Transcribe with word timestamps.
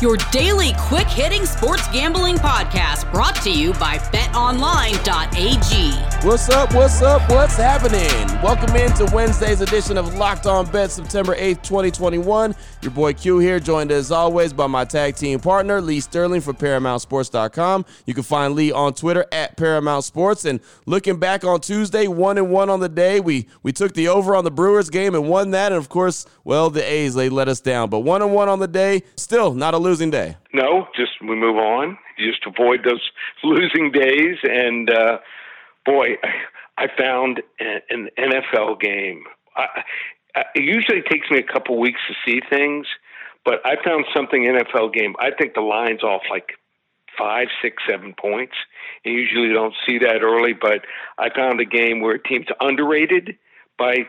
your 0.00 0.16
daily 0.30 0.72
quick 0.78 1.06
hitting 1.06 1.44
sports 1.44 1.86
gambling 1.88 2.36
podcast 2.36 3.10
brought 3.12 3.36
to 3.42 3.50
you 3.50 3.74
by 3.74 3.98
betonline.ag. 3.98 5.00
What's 6.26 6.48
up? 6.48 6.74
What's 6.74 7.02
up? 7.02 7.28
What's 7.30 7.56
happening? 7.56 8.08
Welcome 8.42 8.76
into 8.76 9.06
Wednesday's 9.14 9.60
edition 9.60 9.98
of 9.98 10.14
Locked 10.14 10.46
On 10.46 10.64
Bet, 10.70 10.90
September 10.90 11.34
8th, 11.34 11.62
2021. 11.62 12.54
Your 12.82 12.90
boy 12.92 13.12
Q 13.12 13.38
here, 13.38 13.60
joined 13.60 13.90
as 13.92 14.10
always 14.10 14.52
by 14.52 14.66
my 14.66 14.84
tag 14.84 15.16
team 15.16 15.38
partner, 15.40 15.80
Lee 15.80 16.00
Sterling 16.00 16.40
from 16.40 16.56
ParamountSports.com. 16.56 17.84
You 18.06 18.14
can 18.14 18.22
find 18.22 18.54
Lee 18.54 18.72
on 18.72 18.94
Twitter 18.94 19.26
at 19.32 19.56
Paramount 19.56 20.04
Sports. 20.04 20.44
And 20.44 20.60
looking 20.86 21.18
back 21.18 21.44
on 21.44 21.60
Tuesday, 21.60 22.06
one 22.06 22.38
and 22.38 22.50
one 22.50 22.70
on 22.70 22.80
the 22.80 22.88
day, 22.88 23.20
we 23.20 23.48
we 23.62 23.72
took 23.72 23.94
the 23.94 24.08
over 24.08 24.34
on 24.34 24.44
the 24.44 24.50
Brewers 24.50 24.88
game 24.88 25.14
and 25.14 25.28
won 25.28 25.50
that. 25.50 25.72
And 25.72 25.78
of 25.78 25.88
course, 25.88 26.26
well, 26.44 26.70
the 26.70 26.82
A's 26.82 27.14
they 27.14 27.28
let 27.28 27.48
us 27.48 27.60
down, 27.60 27.90
but 27.90 28.00
one 28.00 28.22
and 28.22 28.32
one 28.32 28.48
on 28.48 28.60
the 28.60 28.68
day, 28.68 29.02
still 29.16 29.52
not 29.54 29.74
a 29.74 29.78
losing 29.90 30.10
day. 30.10 30.36
No, 30.54 30.86
just 30.96 31.12
we 31.20 31.34
move 31.34 31.56
on. 31.56 31.98
You 32.16 32.30
just 32.30 32.46
avoid 32.46 32.84
those 32.84 33.10
losing 33.44 33.90
days. 33.90 34.36
And 34.42 34.88
uh, 34.90 35.18
boy, 35.84 36.16
I 36.78 36.86
found 36.96 37.42
an 37.58 38.08
NFL 38.18 38.80
game. 38.80 39.24
I, 39.56 39.82
it 40.54 40.62
usually 40.62 41.02
takes 41.02 41.30
me 41.30 41.38
a 41.38 41.52
couple 41.52 41.78
weeks 41.78 42.00
to 42.08 42.14
see 42.24 42.40
things, 42.48 42.86
but 43.44 43.54
I 43.64 43.74
found 43.84 44.04
something 44.14 44.42
NFL 44.42 44.94
game. 44.94 45.14
I 45.18 45.30
think 45.36 45.54
the 45.54 45.60
line's 45.60 46.02
off 46.02 46.22
like 46.30 46.52
five, 47.18 47.48
six, 47.60 47.82
seven 47.88 48.14
points. 48.18 48.54
You 49.04 49.12
usually 49.12 49.52
don't 49.52 49.74
see 49.86 49.98
that 49.98 50.22
early, 50.22 50.52
but 50.52 50.82
I 51.18 51.28
found 51.34 51.60
a 51.60 51.64
game 51.64 52.00
where 52.00 52.14
a 52.14 52.22
team's 52.22 52.46
underrated 52.60 53.36
by 53.76 54.06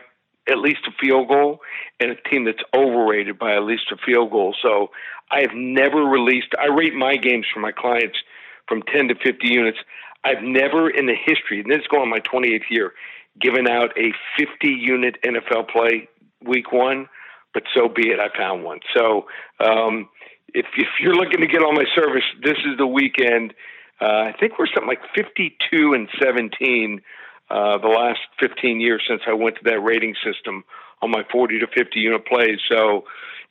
at 0.48 0.58
least 0.58 0.80
a 0.86 0.90
field 1.00 1.28
goal 1.28 1.60
and 2.00 2.10
a 2.10 2.28
team 2.28 2.44
that's 2.44 2.62
overrated 2.74 3.38
by 3.38 3.54
at 3.54 3.62
least 3.62 3.92
a 3.92 3.96
field 3.96 4.30
goal. 4.30 4.54
So 4.60 4.90
I 5.30 5.40
have 5.40 5.54
never 5.54 6.02
released, 6.02 6.48
I 6.58 6.66
rate 6.66 6.94
my 6.94 7.16
games 7.16 7.46
for 7.52 7.60
my 7.60 7.72
clients 7.72 8.18
from 8.68 8.82
10 8.82 9.08
to 9.08 9.14
50 9.14 9.48
units. 9.48 9.78
I've 10.24 10.42
never 10.42 10.90
in 10.90 11.06
the 11.06 11.14
history, 11.14 11.60
and 11.60 11.70
this 11.70 11.80
is 11.80 11.86
going 11.88 12.02
on 12.02 12.10
my 12.10 12.20
28th 12.20 12.70
year, 12.70 12.92
given 13.40 13.68
out 13.68 13.96
a 13.98 14.12
50 14.38 14.68
unit 14.68 15.16
NFL 15.24 15.68
play 15.68 16.08
week 16.44 16.72
one, 16.72 17.08
but 17.54 17.64
so 17.74 17.88
be 17.88 18.10
it. 18.10 18.18
I 18.20 18.36
found 18.36 18.64
one. 18.64 18.80
So 18.96 19.26
um, 19.60 20.08
if, 20.54 20.66
if 20.76 20.88
you're 21.00 21.14
looking 21.14 21.40
to 21.40 21.46
get 21.46 21.62
on 21.62 21.74
my 21.74 21.84
service, 21.94 22.24
this 22.42 22.58
is 22.64 22.78
the 22.78 22.86
weekend. 22.86 23.54
Uh, 24.00 24.30
I 24.30 24.34
think 24.38 24.58
we're 24.58 24.66
something 24.66 24.88
like 24.88 25.02
52 25.14 25.94
and 25.94 26.08
17 26.22 27.00
uh, 27.52 27.76
the 27.78 27.88
last 27.88 28.20
15 28.40 28.80
years 28.80 29.02
since 29.06 29.20
I 29.26 29.34
went 29.34 29.56
to 29.56 29.64
that 29.64 29.80
rating 29.80 30.14
system 30.24 30.64
on 31.02 31.10
my 31.10 31.22
40 31.30 31.58
to 31.58 31.66
50 31.66 32.00
unit 32.00 32.26
plays. 32.26 32.58
So 32.70 33.04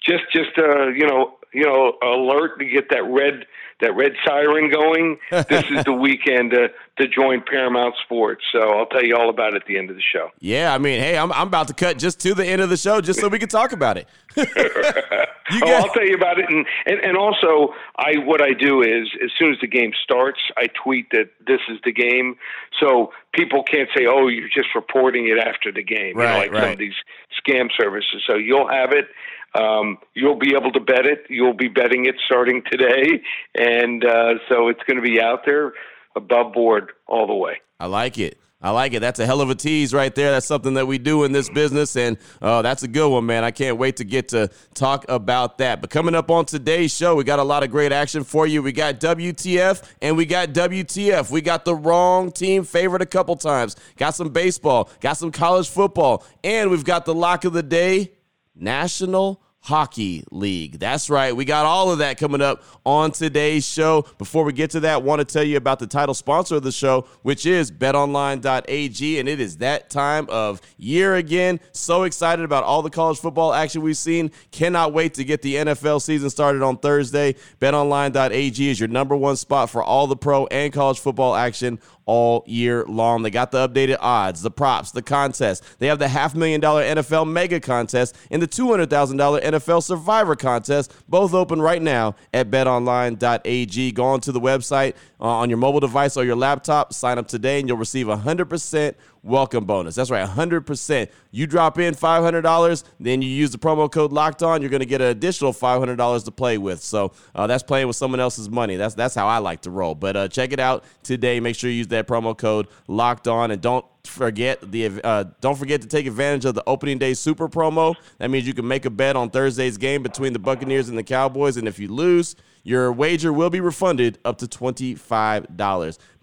just 0.03 0.23
just 0.33 0.57
uh, 0.57 0.87
you 0.87 1.05
know 1.05 1.37
you 1.53 1.63
know 1.63 1.97
alert 2.01 2.57
to 2.59 2.65
get 2.65 2.89
that 2.89 3.03
red 3.03 3.45
that 3.81 3.95
red 3.95 4.13
siren 4.25 4.71
going. 4.71 5.19
this 5.31 5.65
is 5.69 5.83
the 5.83 5.93
weekend 5.93 6.51
to 6.51 6.69
to 6.97 7.07
join 7.07 7.43
Paramount 7.45 7.93
Sports. 8.03 8.43
So 8.51 8.59
I'll 8.59 8.87
tell 8.87 9.03
you 9.03 9.15
all 9.15 9.29
about 9.29 9.53
it 9.53 9.61
at 9.61 9.67
the 9.67 9.77
end 9.77 9.91
of 9.91 9.95
the 9.95 10.01
show. 10.01 10.29
Yeah, 10.39 10.73
I 10.73 10.79
mean, 10.79 10.99
hey, 10.99 11.17
I'm 11.17 11.31
I'm 11.31 11.47
about 11.47 11.67
to 11.67 11.73
cut 11.73 11.99
just 11.99 12.19
to 12.21 12.33
the 12.33 12.45
end 12.45 12.61
of 12.61 12.69
the 12.69 12.77
show 12.77 13.01
just 13.01 13.19
so 13.19 13.27
we 13.27 13.37
can 13.37 13.49
talk 13.49 13.71
about 13.71 13.97
it. 13.97 14.07
oh, 15.63 15.73
I'll 15.73 15.93
tell 15.93 16.05
you 16.05 16.15
about 16.15 16.39
it, 16.39 16.45
and, 16.49 16.65
and 16.85 16.99
and 16.99 17.17
also, 17.17 17.73
I 17.97 18.17
what 18.23 18.41
I 18.41 18.53
do 18.53 18.81
is 18.81 19.09
as 19.23 19.31
soon 19.37 19.51
as 19.51 19.59
the 19.59 19.67
game 19.67 19.91
starts, 20.03 20.39
I 20.57 20.67
tweet 20.83 21.09
that 21.11 21.31
this 21.45 21.61
is 21.69 21.79
the 21.83 21.91
game, 21.91 22.35
so 22.79 23.11
people 23.33 23.63
can't 23.63 23.89
say, 23.95 24.05
"Oh, 24.09 24.27
you're 24.27 24.49
just 24.49 24.73
reporting 24.75 25.27
it 25.27 25.37
after 25.37 25.71
the 25.71 25.83
game," 25.83 26.15
right, 26.17 26.25
you 26.25 26.33
know, 26.33 26.37
like 26.37 26.51
right. 26.51 26.61
some 26.61 26.71
of 26.73 26.77
these 26.77 26.95
scam 27.39 27.69
services. 27.79 28.23
So 28.27 28.35
you'll 28.35 28.69
have 28.69 28.91
it. 28.91 29.07
Um, 29.53 29.97
you'll 30.13 30.39
be 30.39 30.53
able 30.55 30.71
to 30.71 30.79
bet 30.79 31.05
it. 31.05 31.25
You'll 31.29 31.53
be 31.53 31.67
betting 31.67 32.05
it 32.05 32.15
starting 32.25 32.63
today, 32.71 33.21
and 33.55 34.03
uh, 34.03 34.35
so 34.49 34.69
it's 34.69 34.81
going 34.87 34.97
to 34.97 35.03
be 35.03 35.21
out 35.21 35.41
there 35.45 35.73
above 36.15 36.53
board 36.53 36.91
all 37.07 37.27
the 37.27 37.35
way. 37.35 37.61
I 37.79 37.87
like 37.87 38.17
it. 38.17 38.37
I 38.63 38.69
like 38.69 38.93
it. 38.93 38.99
That's 38.99 39.19
a 39.19 39.25
hell 39.25 39.41
of 39.41 39.49
a 39.49 39.55
tease 39.55 39.91
right 39.91 40.13
there. 40.13 40.31
That's 40.31 40.45
something 40.45 40.75
that 40.75 40.85
we 40.85 40.99
do 40.99 41.23
in 41.23 41.31
this 41.31 41.49
business, 41.49 41.95
and 41.95 42.17
uh, 42.41 42.61
that's 42.61 42.83
a 42.83 42.87
good 42.87 43.09
one, 43.09 43.25
man. 43.25 43.43
I 43.43 43.49
can't 43.49 43.77
wait 43.77 43.97
to 43.97 44.03
get 44.03 44.29
to 44.29 44.49
talk 44.75 45.05
about 45.09 45.57
that. 45.57 45.81
But 45.81 45.89
coming 45.89 46.13
up 46.13 46.29
on 46.29 46.45
today's 46.45 46.95
show, 46.95 47.15
we 47.15 47.23
got 47.23 47.39
a 47.39 47.43
lot 47.43 47.63
of 47.63 47.71
great 47.71 47.91
action 47.91 48.23
for 48.23 48.45
you. 48.45 48.61
We 48.61 48.71
got 48.71 48.99
WTF 48.99 49.83
and 50.01 50.15
we 50.15 50.25
got 50.25 50.49
WTF. 50.49 51.31
We 51.31 51.41
got 51.41 51.65
the 51.65 51.75
wrong 51.75 52.31
team 52.31 52.63
favored 52.63 53.01
a 53.01 53.05
couple 53.07 53.35
times. 53.35 53.75
Got 53.97 54.11
some 54.11 54.29
baseball, 54.29 54.89
got 54.99 55.13
some 55.13 55.31
college 55.31 55.69
football, 55.69 56.23
and 56.43 56.69
we've 56.69 56.85
got 56.85 57.05
the 57.05 57.15
lock 57.15 57.45
of 57.45 57.53
the 57.53 57.63
day 57.63 58.11
National 58.55 59.41
Hockey 59.63 60.23
League. 60.31 60.79
That's 60.79 61.09
right. 61.09 61.35
We 61.35 61.45
got 61.45 61.65
all 61.65 61.91
of 61.91 61.99
that 61.99 62.17
coming 62.17 62.41
up 62.41 62.63
on 62.83 63.11
today's 63.11 63.65
show. 63.65 64.07
Before 64.17 64.43
we 64.43 64.53
get 64.53 64.71
to 64.71 64.79
that, 64.81 65.03
want 65.03 65.19
to 65.19 65.25
tell 65.25 65.43
you 65.43 65.57
about 65.57 65.77
the 65.77 65.85
title 65.85 66.15
sponsor 66.15 66.55
of 66.55 66.63
the 66.63 66.71
show, 66.71 67.05
which 67.21 67.45
is 67.45 67.71
betonline.ag 67.71 69.19
and 69.19 69.29
it 69.29 69.39
is 69.39 69.57
that 69.57 69.91
time 69.91 70.27
of 70.29 70.61
year 70.77 71.15
again. 71.15 71.59
So 71.73 72.03
excited 72.03 72.43
about 72.43 72.63
all 72.63 72.81
the 72.81 72.89
college 72.89 73.19
football 73.19 73.53
action 73.53 73.83
we've 73.83 73.97
seen. 73.97 74.31
Cannot 74.51 74.93
wait 74.93 75.13
to 75.15 75.23
get 75.23 75.43
the 75.43 75.55
NFL 75.55 76.01
season 76.01 76.31
started 76.31 76.63
on 76.63 76.77
Thursday. 76.77 77.35
betonline.ag 77.59 78.69
is 78.69 78.79
your 78.79 78.89
number 78.89 79.15
one 79.15 79.35
spot 79.35 79.69
for 79.69 79.83
all 79.83 80.07
the 80.07 80.17
pro 80.17 80.47
and 80.47 80.73
college 80.73 80.99
football 80.99 81.35
action 81.35 81.79
all 82.05 82.43
year 82.47 82.83
long. 82.85 83.23
They 83.23 83.29
got 83.29 83.51
the 83.51 83.67
updated 83.67 83.97
odds, 83.99 84.41
the 84.41 84.51
props, 84.51 84.91
the 84.91 85.01
contest. 85.01 85.63
They 85.79 85.87
have 85.87 85.99
the 85.99 86.07
half 86.07 86.35
million 86.35 86.61
dollar 86.61 86.83
NFL 86.83 87.29
mega 87.29 87.59
contest 87.59 88.15
and 88.29 88.41
the 88.41 88.47
$200,000 88.47 89.41
NFL 89.43 89.83
survivor 89.83 90.35
contest, 90.35 90.93
both 91.07 91.33
open 91.33 91.61
right 91.61 91.81
now 91.81 92.15
at 92.33 92.49
betonline.ag. 92.49 93.91
Go 93.91 94.03
on 94.05 94.21
to 94.21 94.31
the 94.31 94.41
website 94.41 94.95
uh, 95.19 95.25
on 95.25 95.49
your 95.49 95.57
mobile 95.57 95.79
device 95.79 96.17
or 96.17 96.23
your 96.23 96.35
laptop, 96.35 96.93
sign 96.93 97.17
up 97.17 97.27
today, 97.27 97.59
and 97.59 97.67
you'll 97.67 97.77
receive 97.77 98.07
a 98.07 98.17
100% 98.17 98.95
welcome 99.23 99.65
bonus. 99.65 99.95
That's 99.95 100.09
right, 100.09 100.27
100%. 100.27 101.09
You 101.31 101.47
drop 101.47 101.77
in 101.79 101.93
$500, 101.93 102.83
then 102.99 103.21
you 103.21 103.29
use 103.29 103.51
the 103.51 103.57
promo 103.57 103.91
code 103.91 104.11
locked 104.11 104.43
on, 104.43 104.61
you're 104.61 104.69
going 104.69 104.81
to 104.81 104.85
get 104.85 105.01
an 105.01 105.07
additional 105.07 105.53
$500 105.53 106.25
to 106.25 106.31
play 106.31 106.57
with. 106.57 106.81
So 106.81 107.11
uh, 107.35 107.47
that's 107.47 107.63
playing 107.63 107.87
with 107.87 107.95
someone 107.95 108.19
else's 108.19 108.49
money. 108.49 108.75
That's 108.75 108.95
that's 108.95 109.15
how 109.15 109.27
I 109.27 109.37
like 109.39 109.61
to 109.61 109.71
roll. 109.71 109.95
But 109.95 110.15
uh, 110.15 110.27
check 110.27 110.51
it 110.51 110.59
out 110.59 110.83
today. 111.03 111.39
Make 111.39 111.55
sure 111.55 111.69
you 111.69 111.77
use 111.77 111.87
that 111.87 112.07
promo 112.07 112.37
code 112.37 112.67
locked 112.87 113.27
on 113.27 113.51
and 113.51 113.61
don't 113.61 113.85
forget 114.03 114.71
the 114.71 115.01
uh, 115.03 115.25
don't 115.41 115.57
forget 115.57 115.81
to 115.81 115.87
take 115.87 116.05
advantage 116.05 116.45
of 116.45 116.55
the 116.55 116.63
opening 116.67 116.97
day 116.97 117.13
super 117.13 117.47
promo. 117.47 117.95
That 118.17 118.29
means 118.29 118.47
you 118.47 118.53
can 118.53 118.67
make 118.67 118.85
a 118.85 118.89
bet 118.89 119.15
on 119.15 119.29
Thursday's 119.29 119.77
game 119.77 120.03
between 120.03 120.33
the 120.33 120.39
Buccaneers 120.39 120.89
and 120.89 120.97
the 120.97 121.03
Cowboys, 121.03 121.57
and 121.57 121.67
if 121.67 121.79
you 121.79 121.87
lose, 121.87 122.35
your 122.63 122.91
wager 122.91 123.33
will 123.33 123.49
be 123.49 123.59
refunded 123.59 124.19
up 124.23 124.37
to 124.39 124.47
$25. 124.47 124.97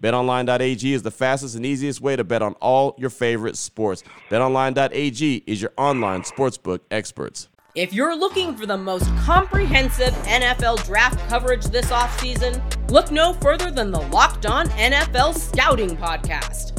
BetOnline.ag 0.01 0.93
is 0.93 1.01
the 1.03 1.11
fastest 1.11 1.55
and 1.55 1.65
easiest 1.65 2.01
way 2.01 2.15
to 2.15 2.23
bet 2.23 2.41
on 2.41 2.53
all 2.55 2.95
your 2.97 3.09
favorite 3.09 3.57
sports. 3.57 4.03
BetOnline.ag 4.29 5.43
is 5.45 5.61
your 5.61 5.73
online 5.77 6.21
sportsbook 6.21 6.79
experts. 6.91 7.49
If 7.75 7.93
you're 7.93 8.15
looking 8.15 8.55
for 8.55 8.65
the 8.65 8.77
most 8.77 9.05
comprehensive 9.17 10.13
NFL 10.25 10.83
draft 10.85 11.19
coverage 11.29 11.65
this 11.65 11.91
offseason, 11.91 12.61
look 12.89 13.11
no 13.11 13.33
further 13.33 13.69
than 13.69 13.91
the 13.91 14.01
Locked 14.01 14.45
On 14.47 14.67
NFL 14.69 15.37
Scouting 15.37 15.95
Podcast. 15.95 16.78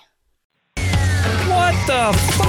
What 1.61 1.75
the 1.85 2.17
fuck? 2.33 2.47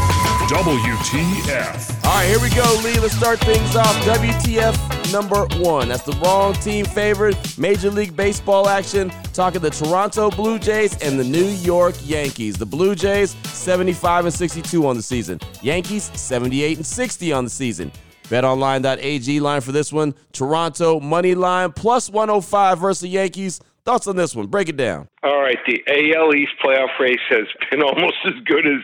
WTF. 0.48 2.04
All 2.04 2.14
right, 2.14 2.26
here 2.26 2.40
we 2.40 2.48
go, 2.48 2.80
Lee. 2.82 2.98
Let's 2.98 3.14
start 3.14 3.40
things 3.40 3.76
off. 3.76 3.94
WTF 4.06 5.12
number 5.12 5.44
one. 5.62 5.88
That's 5.88 6.02
the 6.02 6.12
wrong 6.24 6.54
team 6.54 6.86
favorite. 6.86 7.58
Major 7.58 7.90
League 7.90 8.16
Baseball 8.16 8.70
action. 8.70 9.10
Talking 9.34 9.60
the 9.60 9.68
Toronto 9.68 10.30
Blue 10.30 10.58
Jays 10.58 10.96
and 11.02 11.20
the 11.20 11.24
New 11.24 11.44
York 11.44 11.94
Yankees. 12.02 12.56
The 12.56 12.64
Blue 12.64 12.94
Jays 12.94 13.36
75 13.48 14.24
and 14.24 14.34
62 14.34 14.86
on 14.86 14.96
the 14.96 15.02
season. 15.02 15.38
Yankees 15.60 16.10
78 16.18 16.78
and 16.78 16.86
60 16.86 17.32
on 17.32 17.44
the 17.44 17.50
season. 17.50 17.92
BetOnline.ag 18.24 19.40
line 19.40 19.60
for 19.60 19.72
this 19.72 19.92
one. 19.92 20.14
Toronto 20.32 21.00
money 21.00 21.34
line 21.34 21.70
plus 21.72 22.08
105 22.08 22.78
versus 22.78 23.02
the 23.02 23.08
Yankees. 23.08 23.60
Thoughts 23.84 24.06
on 24.06 24.14
this 24.14 24.34
one? 24.34 24.46
Break 24.46 24.68
it 24.68 24.76
down. 24.76 25.08
All 25.24 25.42
right, 25.42 25.58
the 25.66 25.82
AL 25.88 26.34
East 26.36 26.52
playoff 26.64 26.96
race 27.00 27.18
has 27.30 27.46
been 27.70 27.82
almost 27.82 28.16
as 28.26 28.34
good 28.44 28.66
as 28.66 28.82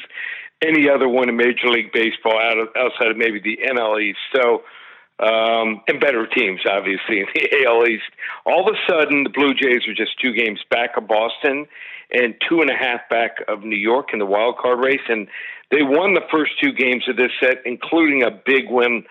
any 0.61 0.89
other 0.89 1.09
one 1.09 1.29
in 1.29 1.37
Major 1.37 1.69
League 1.69 1.93
Baseball 1.93 2.37
out 2.37 2.59
of, 2.59 2.69
outside 2.77 3.11
of 3.13 3.17
maybe 3.17 3.41
the 3.41 3.59
NL 3.65 4.03
East. 4.03 4.19
So, 4.35 4.63
um, 5.21 5.83
and 5.87 6.01
better 6.01 6.27
teams, 6.27 6.61
obviously, 6.69 7.21
in 7.21 7.27
the 7.33 7.65
AL 7.67 7.87
East. 7.87 8.11
All 8.45 8.69
of 8.69 8.75
a 8.75 8.91
sudden, 8.91 9.23
the 9.23 9.31
Blue 9.31 9.55
Jays 9.55 9.87
are 9.87 9.95
just 9.95 10.21
two 10.21 10.33
games 10.33 10.61
back 10.69 10.97
of 10.97 11.07
Boston 11.07 11.67
and 12.11 12.35
two 12.49 12.61
and 12.61 12.71
a 12.71 12.75
half 12.75 13.09
back 13.09 13.37
of 13.47 13.63
New 13.63 13.77
York 13.77 14.09
in 14.13 14.19
the 14.19 14.27
wild 14.27 14.57
card 14.59 14.81
race. 14.81 15.07
And 15.09 15.29
they 15.71 15.83
won 15.83 16.15
the 16.15 16.27
first 16.33 16.53
two 16.61 16.73
games 16.73 17.05
of 17.09 17.17
this 17.17 17.31
set, 17.41 17.59
including 17.65 18.25
a 18.25 18.31
big 18.31 18.65
win 18.69 19.05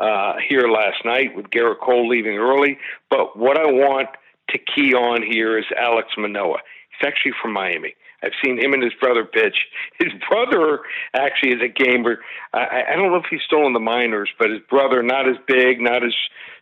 uh, 0.00 0.34
here 0.48 0.66
last 0.68 1.04
night 1.04 1.36
with 1.36 1.46
Gerrit 1.50 1.78
Cole 1.80 2.08
leaving 2.08 2.38
early. 2.38 2.78
But 3.08 3.38
what 3.38 3.56
I 3.56 3.66
want– 3.66 4.08
to 4.50 4.58
key 4.58 4.94
on 4.94 5.22
here 5.22 5.58
is 5.58 5.66
Alex 5.76 6.08
Manoah. 6.16 6.58
He's 6.90 7.06
actually 7.06 7.32
from 7.40 7.52
Miami. 7.52 7.94
I've 8.22 8.32
seen 8.44 8.60
him 8.60 8.72
and 8.72 8.82
his 8.82 8.94
brother 9.00 9.24
pitch. 9.24 9.66
His 9.98 10.12
brother 10.28 10.80
actually 11.14 11.52
is 11.52 11.62
a 11.62 11.68
gamer. 11.68 12.18
I, 12.52 12.82
I 12.92 12.96
don't 12.96 13.12
know 13.12 13.16
if 13.16 13.26
he's 13.30 13.42
still 13.46 13.66
in 13.66 13.72
the 13.72 13.80
minors, 13.80 14.30
but 14.38 14.50
his 14.50 14.60
brother, 14.68 15.02
not 15.02 15.28
as 15.28 15.36
big, 15.46 15.80
not 15.80 16.04
as 16.04 16.14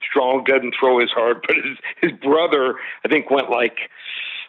strong, 0.09 0.45
doesn't 0.45 0.75
throw 0.79 1.01
as 1.01 1.11
hard, 1.11 1.43
but 1.47 1.57
his 1.57 1.79
his 2.03 2.13
brother, 2.21 2.77
I 3.05 3.09
think, 3.09 3.31
went 3.31 3.51
like 3.51 3.79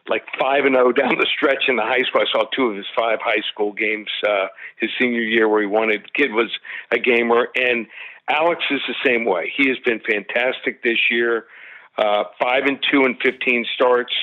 like 0.09 0.23
five 0.39 0.65
and 0.65 0.75
zero 0.75 0.89
oh 0.89 0.91
down 0.91 1.17
the 1.17 1.27
stretch 1.33 1.65
in 1.67 1.75
the 1.75 1.83
high 1.83 2.03
school. 2.03 2.21
I 2.21 2.31
saw 2.31 2.45
two 2.55 2.67
of 2.67 2.77
his 2.77 2.85
five 2.97 3.19
high 3.21 3.43
school 3.51 3.73
games 3.73 4.09
uh, 4.27 4.47
his 4.77 4.89
senior 4.99 5.21
year 5.21 5.47
where 5.47 5.61
he 5.61 5.67
won 5.67 5.89
it. 5.89 6.13
Kid 6.13 6.31
was 6.31 6.51
a 6.91 6.99
gamer, 6.99 7.49
and 7.55 7.87
Alex 8.29 8.63
is 8.71 8.81
the 8.87 8.95
same 9.05 9.25
way. 9.25 9.51
He 9.55 9.69
has 9.69 9.77
been 9.85 9.99
fantastic 9.99 10.83
this 10.83 10.99
year 11.09 11.45
uh, 11.97 12.23
five 12.39 12.63
and 12.65 12.79
two 12.91 13.03
and 13.03 13.17
15 13.23 13.65
starts 13.73 14.13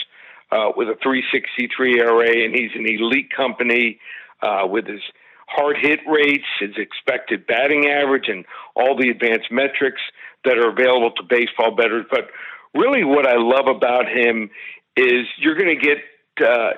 uh, 0.52 0.70
with 0.76 0.88
a 0.88 0.96
363 1.02 2.00
ERA, 2.00 2.44
and 2.44 2.54
he's 2.54 2.70
an 2.74 2.86
elite 2.86 3.30
company 3.34 3.98
uh, 4.42 4.66
with 4.66 4.86
his 4.86 5.00
hard 5.46 5.76
hit 5.80 6.00
rates, 6.06 6.44
his 6.60 6.76
expected 6.76 7.46
batting 7.46 7.86
average, 7.88 8.28
and 8.28 8.44
all 8.74 8.96
the 8.96 9.08
advanced 9.10 9.50
metrics 9.50 10.00
that 10.44 10.58
are 10.58 10.70
available 10.70 11.10
to 11.12 11.22
baseball 11.22 11.74
bettors. 11.74 12.04
But 12.10 12.28
really, 12.74 13.04
what 13.04 13.26
I 13.26 13.36
love 13.36 13.66
about 13.68 14.08
him 14.08 14.50
is 14.96 15.26
you're 15.38 15.56
going 15.56 15.78
to 15.78 15.84
get 15.84 15.98
uh, 16.40 16.72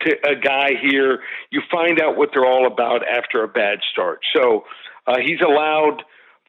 to 0.00 0.16
a 0.28 0.36
guy 0.36 0.70
here. 0.80 1.20
You 1.50 1.62
find 1.70 2.00
out 2.00 2.16
what 2.16 2.30
they're 2.32 2.46
all 2.46 2.66
about 2.66 3.02
after 3.08 3.42
a 3.42 3.48
bad 3.48 3.78
start. 3.92 4.20
So 4.34 4.64
uh, 5.06 5.18
he's 5.18 5.40
allowed 5.40 6.02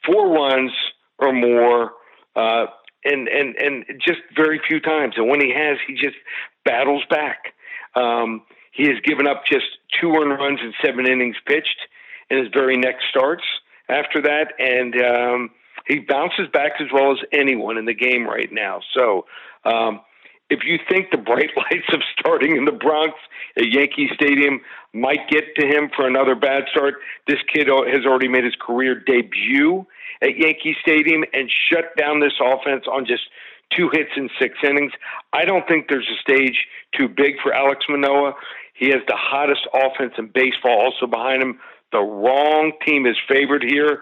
four 0.05 0.33
runs 0.33 0.71
or 1.17 1.33
more. 1.33 1.91
Uh, 2.35 2.67
and 3.05 3.27
and 3.27 3.55
and 3.55 3.85
just 3.99 4.19
very 4.35 4.59
few 4.67 4.79
times. 4.79 5.13
And 5.17 5.29
when 5.29 5.39
he 5.39 5.53
has, 5.55 5.77
he 5.87 5.93
just 5.93 6.17
battles 6.63 7.03
back. 7.09 7.53
Um, 7.95 8.41
he 8.71 8.87
has 8.87 8.97
given 9.03 9.27
up 9.27 9.43
just 9.49 9.65
two 9.99 10.11
earned 10.11 10.31
runs 10.31 10.59
in 10.61 10.73
seven 10.83 11.07
innings 11.07 11.37
pitched 11.45 11.79
in 12.29 12.39
his 12.39 12.47
very 12.53 12.77
next 12.77 13.05
starts. 13.09 13.43
After 13.87 14.21
that, 14.23 14.53
and 14.57 14.95
um, 14.99 15.51
he 15.87 15.99
bounces 15.99 16.47
back 16.51 16.73
as 16.79 16.87
well 16.91 17.11
as 17.11 17.19
anyone 17.31 17.77
in 17.77 17.85
the 17.85 17.93
game 17.93 18.25
right 18.27 18.51
now. 18.51 18.81
So. 18.93 19.25
Um, 19.63 20.01
if 20.49 20.59
you 20.65 20.77
think 20.89 21.11
the 21.11 21.17
bright 21.17 21.51
lights 21.57 21.87
of 21.93 22.01
starting 22.19 22.55
in 22.55 22.65
the 22.65 22.71
Bronx 22.71 23.15
at 23.57 23.71
Yankee 23.71 24.09
Stadium 24.13 24.61
might 24.93 25.27
get 25.29 25.55
to 25.59 25.67
him 25.67 25.89
for 25.95 26.07
another 26.07 26.35
bad 26.35 26.63
start, 26.71 26.95
this 27.27 27.39
kid 27.53 27.67
has 27.67 28.05
already 28.05 28.27
made 28.27 28.43
his 28.43 28.55
career 28.59 28.95
debut 28.95 29.85
at 30.21 30.37
Yankee 30.37 30.75
Stadium 30.81 31.23
and 31.33 31.51
shut 31.69 31.95
down 31.97 32.19
this 32.19 32.33
offense 32.41 32.85
on 32.91 33.05
just 33.05 33.23
two 33.75 33.89
hits 33.91 34.11
in 34.15 34.29
six 34.39 34.57
innings. 34.63 34.91
I 35.33 35.45
don't 35.45 35.67
think 35.67 35.87
there's 35.89 36.07
a 36.09 36.19
stage 36.21 36.65
too 36.95 37.07
big 37.07 37.35
for 37.41 37.53
Alex 37.53 37.85
Manoah. 37.89 38.33
He 38.73 38.89
has 38.89 39.01
the 39.07 39.15
hottest 39.15 39.67
offense 39.73 40.13
in 40.17 40.29
baseball 40.33 40.79
also 40.79 41.07
behind 41.07 41.41
him. 41.41 41.59
The 41.91 41.99
wrong 41.99 42.73
team 42.85 43.05
is 43.05 43.15
favored 43.27 43.63
here. 43.63 44.01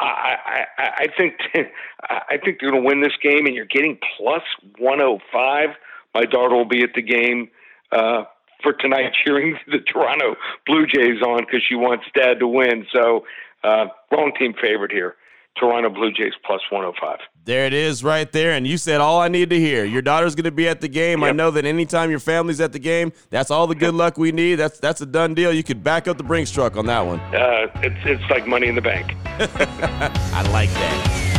I, 0.00 0.64
I, 0.78 0.90
I 0.98 1.06
think 1.16 1.34
I 2.08 2.38
think 2.42 2.58
they're 2.60 2.70
going 2.70 2.82
to 2.82 2.86
win 2.86 3.02
this 3.02 3.16
game, 3.22 3.46
and 3.46 3.54
you're 3.54 3.66
getting 3.66 3.98
plus 4.16 4.42
105. 4.78 5.68
My 6.14 6.24
daughter 6.24 6.56
will 6.56 6.68
be 6.68 6.82
at 6.82 6.94
the 6.94 7.02
game 7.02 7.50
uh, 7.92 8.24
for 8.62 8.72
tonight, 8.72 9.12
cheering 9.24 9.58
the 9.66 9.78
Toronto 9.78 10.36
Blue 10.66 10.86
Jays 10.86 11.22
on 11.22 11.40
because 11.40 11.62
she 11.68 11.74
wants 11.74 12.04
Dad 12.14 12.38
to 12.40 12.48
win. 12.48 12.86
So, 12.92 13.24
uh, 13.62 13.86
wrong 14.10 14.32
team 14.38 14.54
favorite 14.60 14.92
here. 14.92 15.16
Toronto 15.60 15.90
Blue 15.90 16.10
Jays 16.10 16.32
plus 16.46 16.62
105. 16.70 17.18
There 17.44 17.66
it 17.66 17.74
is 17.74 18.02
right 18.02 18.30
there. 18.32 18.52
And 18.52 18.66
you 18.66 18.78
said 18.78 19.00
all 19.00 19.20
I 19.20 19.28
need 19.28 19.50
to 19.50 19.58
hear. 19.58 19.84
Your 19.84 20.00
daughter's 20.00 20.34
going 20.34 20.44
to 20.44 20.50
be 20.50 20.66
at 20.66 20.80
the 20.80 20.88
game. 20.88 21.20
Yep. 21.20 21.28
I 21.28 21.32
know 21.32 21.50
that 21.50 21.66
anytime 21.66 22.10
your 22.10 22.18
family's 22.18 22.60
at 22.60 22.72
the 22.72 22.78
game, 22.78 23.12
that's 23.28 23.50
all 23.50 23.66
the 23.66 23.74
good 23.74 23.94
luck 23.94 24.16
we 24.16 24.32
need. 24.32 24.56
That's 24.56 24.78
that's 24.80 25.02
a 25.02 25.06
done 25.06 25.34
deal. 25.34 25.52
You 25.52 25.62
could 25.62 25.84
back 25.84 26.08
up 26.08 26.16
the 26.16 26.24
Brinks 26.24 26.50
truck 26.50 26.76
on 26.76 26.86
that 26.86 27.00
one. 27.00 27.20
Uh, 27.20 27.66
it's, 27.82 27.96
it's 28.04 28.30
like 28.30 28.46
money 28.46 28.68
in 28.68 28.74
the 28.74 28.80
bank. 28.80 29.14
I 29.26 30.48
like 30.50 30.70
that. 30.70 31.30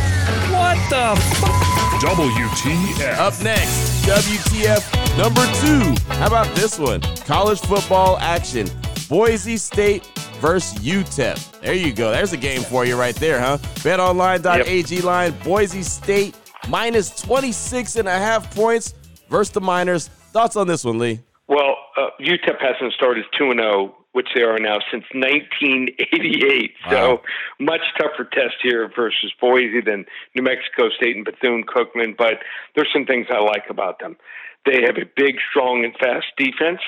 What 0.51 0.77
the 0.89 1.19
fuck? 1.35 1.71
WTF. 2.01 3.17
Up 3.17 3.43
next, 3.43 4.05
WTF 4.05 5.17
number 5.17 5.45
two. 5.61 6.13
How 6.15 6.27
about 6.27 6.55
this 6.55 6.77
one? 6.79 7.01
College 7.25 7.59
football 7.59 8.17
action. 8.19 8.67
Boise 9.07 9.57
State 9.57 10.09
versus 10.41 10.79
UTEP. 10.79 11.61
There 11.61 11.73
you 11.73 11.93
go. 11.93 12.11
There's 12.11 12.33
a 12.33 12.37
game 12.37 12.61
for 12.63 12.83
you 12.83 12.99
right 12.99 13.15
there, 13.15 13.39
huh? 13.39 13.59
BetOnline.ag 13.59 14.95
yep. 14.95 15.03
line, 15.03 15.31
Boise 15.43 15.83
State 15.83 16.35
minus 16.67 17.21
26 17.21 17.95
and 17.95 18.07
a 18.07 18.11
half 18.11 18.53
points 18.53 18.93
versus 19.29 19.53
the 19.53 19.61
Miners. 19.61 20.07
Thoughts 20.07 20.55
on 20.55 20.67
this 20.67 20.83
one, 20.83 20.97
Lee? 20.97 21.19
Well, 21.47 21.75
uh, 21.97 22.09
UTEP 22.19 22.59
hasn't 22.59 22.93
started 22.93 23.25
2 23.37 23.53
0, 23.53 23.95
which 24.13 24.27
they 24.33 24.41
are 24.41 24.57
now 24.57 24.79
since 24.91 25.03
1988. 25.13 26.71
Wow. 26.85 26.91
So 26.91 27.21
much 27.59 27.81
tougher 27.99 28.27
test 28.31 28.55
here 28.61 28.89
versus 28.95 29.31
Boise 29.39 29.81
than 29.81 30.05
New 30.35 30.43
Mexico 30.43 30.89
State 30.95 31.15
and 31.15 31.25
Bethune 31.25 31.63
Cookman. 31.63 32.15
But 32.17 32.39
there's 32.75 32.89
some 32.93 33.05
things 33.05 33.27
I 33.29 33.39
like 33.39 33.65
about 33.69 33.99
them. 33.99 34.17
They 34.65 34.81
have 34.85 34.97
a 34.97 35.05
big, 35.15 35.35
strong, 35.49 35.83
and 35.83 35.93
fast 35.95 36.27
defense. 36.37 36.81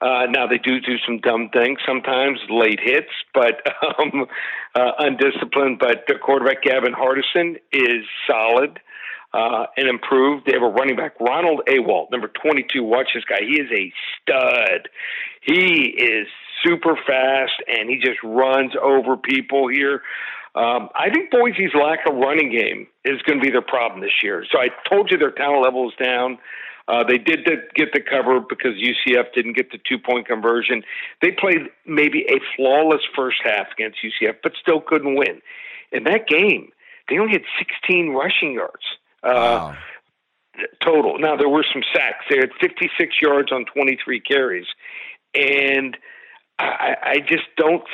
Uh, 0.00 0.26
now 0.28 0.46
they 0.46 0.58
do 0.58 0.80
do 0.80 0.96
some 1.06 1.18
dumb 1.18 1.48
things 1.52 1.78
sometimes, 1.86 2.38
late 2.50 2.80
hits, 2.82 3.12
but 3.32 3.62
um, 3.98 4.26
uh, 4.74 4.92
undisciplined. 4.98 5.78
But 5.78 6.04
the 6.06 6.14
quarterback 6.14 6.62
Gavin 6.62 6.92
Hardison 6.92 7.56
is 7.72 8.04
solid 8.26 8.78
uh, 9.32 9.66
and 9.76 9.88
improved. 9.88 10.46
They 10.46 10.52
have 10.52 10.62
a 10.62 10.68
running 10.68 10.96
back 10.96 11.18
Ronald 11.20 11.62
Awatt, 11.68 12.10
number 12.10 12.28
22. 12.28 12.82
Watch 12.82 13.10
this 13.14 13.24
guy; 13.24 13.40
he 13.40 13.60
is 13.60 13.70
a 13.72 13.92
stud. 14.20 14.88
He 15.40 15.94
is 15.96 16.26
super 16.64 16.96
fast 17.06 17.52
and 17.68 17.88
he 17.88 17.96
just 17.96 18.18
runs 18.22 18.72
over 18.80 19.16
people 19.16 19.68
here. 19.68 20.02
Um, 20.54 20.88
I 20.94 21.10
think 21.12 21.30
Boise's 21.30 21.74
lack 21.74 22.00
of 22.08 22.14
running 22.14 22.50
game 22.50 22.86
is 23.04 23.20
going 23.22 23.38
to 23.38 23.44
be 23.44 23.50
their 23.50 23.62
problem 23.62 24.00
this 24.00 24.22
year. 24.22 24.44
So 24.50 24.58
I 24.58 24.68
told 24.88 25.10
you 25.10 25.18
their 25.18 25.30
talent 25.30 25.62
level 25.62 25.88
is 25.88 25.94
down. 26.02 26.38
Uh, 26.88 27.02
they 27.02 27.18
did 27.18 27.40
the, 27.44 27.56
get 27.74 27.92
the 27.92 28.00
cover 28.00 28.40
because 28.40 28.74
UCF 28.74 29.32
didn't 29.34 29.54
get 29.54 29.72
the 29.72 29.78
two 29.88 29.98
point 29.98 30.26
conversion. 30.26 30.82
They 31.20 31.32
played 31.32 31.68
maybe 31.84 32.24
a 32.28 32.38
flawless 32.54 33.02
first 33.14 33.38
half 33.44 33.66
against 33.72 33.98
UCF, 34.04 34.36
but 34.42 34.52
still 34.60 34.80
couldn't 34.80 35.16
win. 35.16 35.42
In 35.90 36.04
that 36.04 36.28
game, 36.28 36.70
they 37.08 37.18
only 37.18 37.32
had 37.32 37.42
16 37.58 38.10
rushing 38.10 38.52
yards. 38.52 38.84
Uh, 39.22 39.32
wow. 39.34 39.76
Total. 40.80 41.18
Now 41.18 41.36
there 41.36 41.48
were 41.48 41.64
some 41.70 41.82
sacks. 41.92 42.24
They 42.30 42.36
had 42.36 42.50
56 42.60 43.16
yards 43.20 43.52
on 43.52 43.66
23 43.66 44.20
carries, 44.20 44.66
and 45.34 45.96
I, 46.58 46.96
I 47.02 47.18
just 47.18 47.44
don't 47.56 47.84